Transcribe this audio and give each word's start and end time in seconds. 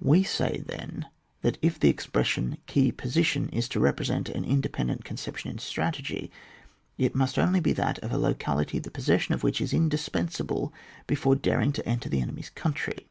We 0.00 0.22
say, 0.22 0.62
then, 0.64 1.06
that 1.42 1.58
if 1.60 1.80
the 1.80 1.88
expression, 1.88 2.58
key 2.68 2.92
poaitiony 2.92 3.52
is 3.52 3.68
to 3.70 3.80
represent 3.80 4.28
an 4.28 4.44
indepen 4.44 4.86
dent 4.86 5.04
conception 5.04 5.50
in 5.50 5.58
strategy, 5.58 6.30
it 6.96 7.16
must 7.16 7.36
only 7.36 7.58
be 7.58 7.72
that 7.72 7.98
of 7.98 8.12
a 8.12 8.16
locality 8.16 8.78
the 8.78 8.92
possession 8.92 9.34
of 9.34 9.42
which 9.42 9.60
is 9.60 9.74
indispensable 9.74 10.72
before 11.08 11.34
daring 11.34 11.72
to 11.72 11.84
enter 11.84 12.08
the 12.08 12.20
enemy's 12.20 12.50
country. 12.50 13.04